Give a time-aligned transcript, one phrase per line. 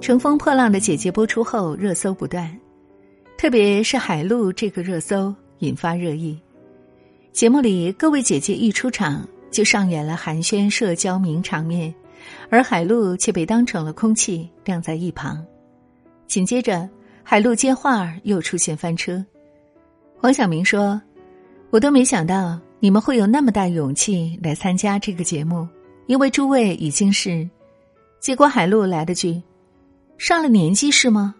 [0.00, 2.50] 乘风破浪的姐姐播出后热搜不断，
[3.36, 6.38] 特别是海陆这个热搜引发热议。
[7.32, 11.94] 节目里各位姐姐一出场就上演了寒暄社交名场面，
[12.48, 15.44] 而海陆却被当成了空气晾在一旁。
[16.26, 16.88] 紧接着，
[17.22, 19.22] 海陆接话又出现翻车。
[20.18, 21.00] 黄晓明说
[21.68, 25.68] ：“我都没想到你们会有那么大勇气来参加这个节目，
[26.06, 27.46] 因为诸位已经是……”
[28.18, 29.40] 结果海陆来了句
[30.20, 31.34] ：“上了年纪是吗？”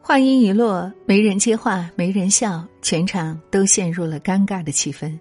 [0.00, 5.18] 话音一落，没人接话，没人笑，全场都陷入了尴尬的气氛。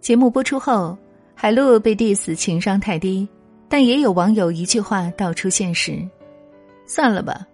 [0.00, 0.96] 节目播出后，
[1.34, 3.28] 海陆被 diss 情商太低，
[3.68, 6.08] 但也有网友一句话道出现实
[6.86, 7.44] ：“算了吧。”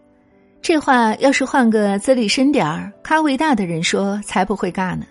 [0.61, 5.07] 这话要是换个资历深点儿、咖位大的人说，才不会尬呢，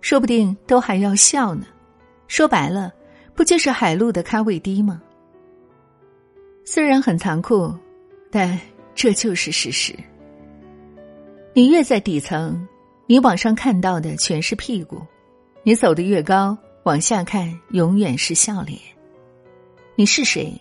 [0.00, 1.64] 说不定都还要笑呢。
[2.26, 2.92] 说白了，
[3.36, 5.00] 不就是海陆的咖位低吗？
[6.64, 7.72] 虽然很残酷，
[8.32, 8.58] 但
[9.02, 9.94] 这就是事实。
[11.54, 12.68] 你越在底层，
[13.06, 14.98] 你往上看到的全是屁股；
[15.62, 18.78] 你走得越高，往下看永远是笑脸。
[19.94, 20.52] 你是谁，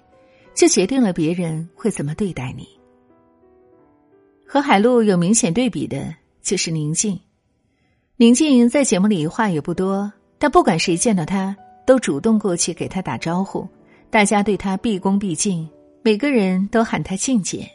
[0.54, 2.66] 就决定了别人会怎么对待你。
[4.48, 7.20] 和海陆有明显对比的就是宁静。
[8.16, 11.54] 宁静在节目里话也不多，但不管谁见到他，
[11.86, 13.68] 都主动过去给他打招呼，
[14.10, 15.70] 大家对他毕恭毕敬，
[16.02, 17.70] 每个人都喊他静姐。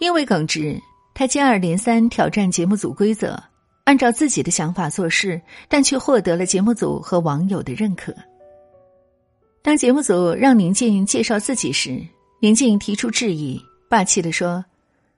[0.00, 0.80] 因为耿直，
[1.14, 3.40] 他接二连三挑战节目组规则，
[3.84, 8.14] 按照自己的想法做事，但却获得了节目组和网友的认可。
[9.62, 12.00] 当节目组让宁静介绍自己时，
[12.40, 14.64] 宁静提出质疑，霸气的说。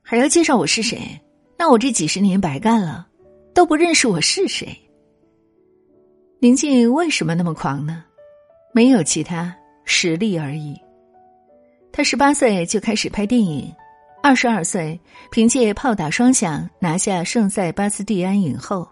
[0.04, 0.98] 还要介绍我是谁？
[1.56, 3.06] 那我这几十年白干了，
[3.54, 4.76] 都不认识我是谁。
[6.40, 8.02] 宁静为什么那么狂呢？
[8.74, 10.76] 没有其他，实力而已。
[11.92, 13.72] 他十八岁就开始拍电影，
[14.22, 14.98] 二十二岁
[15.32, 18.88] 凭借《炮打双响》拿下圣塞巴斯蒂安影后，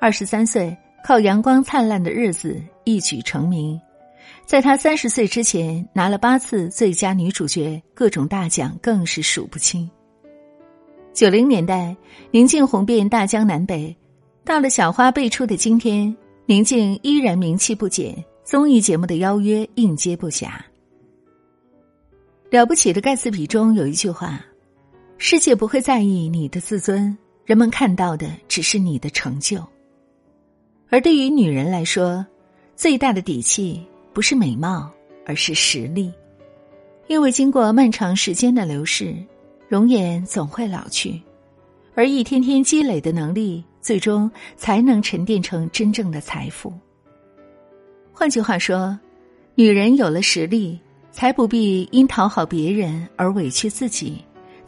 [0.00, 2.54] 二十三岁靠《阳光灿烂的日子》
[2.84, 3.78] 一举成名，
[4.46, 9.90] 在他三十岁之前拿了八次最佳女主角，各种大奖更是数不清。
[11.12, 11.94] 九零年代，
[12.30, 13.94] 宁静红遍大江南北。
[14.44, 16.16] 到了小花辈出的今天，
[16.46, 20.50] 宁静依然名气不减，综艺节目的邀约应接不暇。
[22.50, 24.38] 了不起的盖茨比中有一句话
[25.24, 29.64] ：“世界不会在意你的自尊，人们看到的只是你的成就。”
[30.90, 32.26] 而对于女人来说，
[32.74, 33.80] 最大的底气
[34.12, 34.90] 不是美貌，
[35.24, 36.12] 而是实力，
[37.06, 39.14] 因为经过漫长时间的流逝。
[39.68, 41.22] 容颜总会老去，
[41.94, 46.72] 而一天天积累的能力，最终才能沉淀成真正的财富。
[48.12, 48.98] 换句话说，
[49.54, 50.80] 女人有了实力，
[51.12, 54.22] 才不必因讨好别人而委屈自己，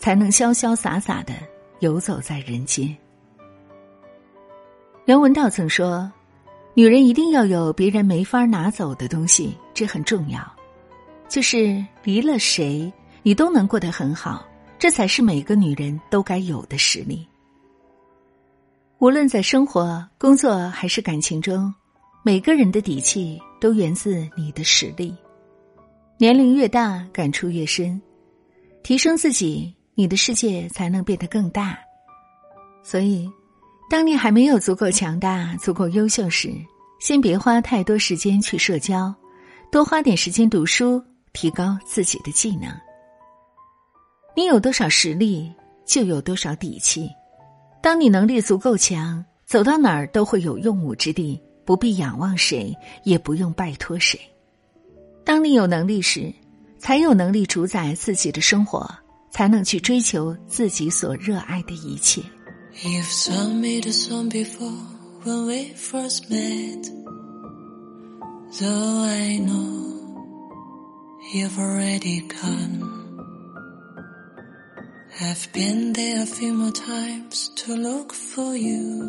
[0.04, 1.32] 才能潇潇洒洒的
[1.78, 2.94] 游走在人间。
[5.06, 6.12] 梁文道曾说
[6.76, 10.40] ：“女人一定要有别人没法拿走的东西，这很重要，
[11.26, 12.92] 就是离了谁，
[13.22, 14.46] 你都能过得很好。”
[14.78, 17.26] 这才是每个女人都该有的实力。
[18.98, 21.72] 无论在生活、工作还是感情中，
[22.22, 25.16] 每个人的底气都源自你的实力。
[26.18, 27.98] 年龄越大，感触越深。
[28.82, 31.78] 提升自己，你的世界才能变得更大。
[32.82, 33.30] 所以，
[33.88, 36.52] 当你还没有足够强大、足够优秀时，
[37.00, 39.14] 先别花太多时间去社交，
[39.70, 42.70] 多花点时间读书，提高自己的技能。
[44.36, 45.52] 你有多少实力，
[45.86, 47.08] 就有多少底气。
[47.82, 52.74] 当你能力足够强，走到哪儿都会有用武之地，不必仰望谁，
[53.04, 54.18] 也不用拜托谁。
[55.24, 56.32] 当你有能力时，
[56.78, 58.90] 才有能力主宰自己的生活，
[59.34, 62.22] 才能去追求自己所热爱的一切。
[62.84, 64.70] You've sung me the song before
[65.24, 66.88] when we first met.
[68.60, 69.74] Though I know
[71.34, 72.94] you've already gone.
[75.20, 79.02] I've been there a few more times to look for you,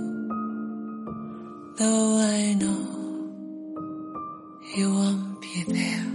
[1.78, 3.30] though I know
[4.76, 6.15] you won't be there.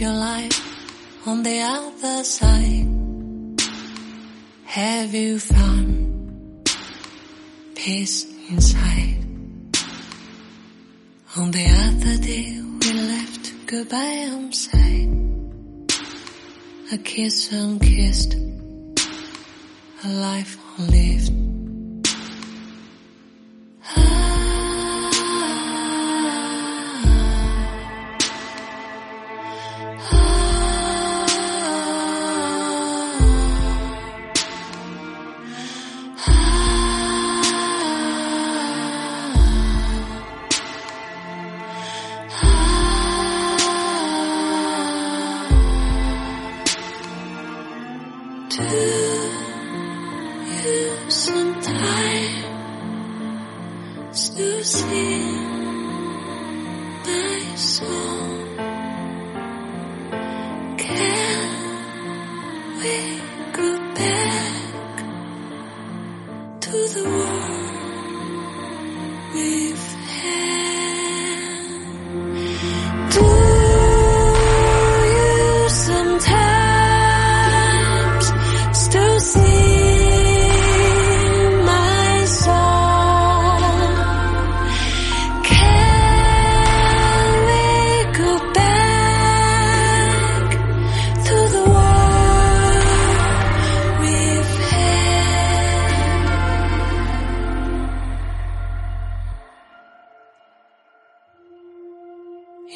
[0.00, 0.66] Your life?
[1.26, 2.86] on the other side?
[4.64, 6.70] Have you found
[7.74, 9.16] peace inside?
[11.36, 14.52] On the other day we left goodbye on
[16.92, 18.34] a kiss unkissed,
[20.04, 21.45] a life unlived.
[48.56, 48.62] Do
[50.64, 52.46] you sometimes
[54.12, 55.46] still sing
[57.04, 58.56] my?
[60.78, 61.05] Can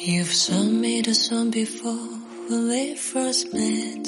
[0.03, 2.09] You've sung me the song before
[2.47, 4.07] when we first met.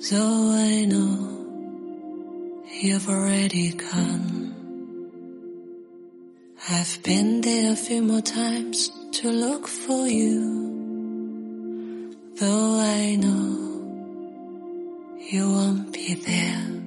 [0.00, 0.18] So
[0.54, 4.54] I know you've already gone.
[6.68, 10.38] I've been there a few more times to look for you.
[12.36, 13.58] Though I know
[15.28, 16.79] you won't be there.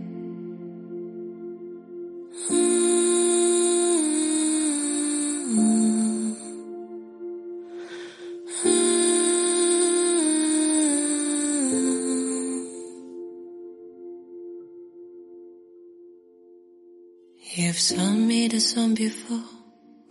[17.73, 19.49] You've sung me the song before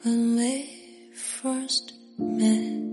[0.03, 2.92] when we first met.